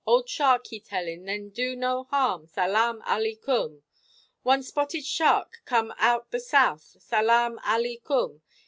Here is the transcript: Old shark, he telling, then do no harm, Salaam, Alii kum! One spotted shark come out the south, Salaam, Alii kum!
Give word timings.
Old 0.03 0.27
shark, 0.27 0.65
he 0.65 0.79
telling, 0.79 1.25
then 1.25 1.51
do 1.51 1.75
no 1.75 2.05
harm, 2.05 2.47
Salaam, 2.47 3.03
Alii 3.05 3.35
kum! 3.39 3.83
One 4.41 4.63
spotted 4.63 5.05
shark 5.05 5.61
come 5.65 5.93
out 5.99 6.31
the 6.31 6.39
south, 6.39 6.95
Salaam, 6.99 7.59
Alii 7.63 8.01
kum! 8.03 8.41